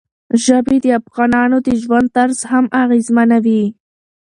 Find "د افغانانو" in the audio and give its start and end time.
0.83-1.57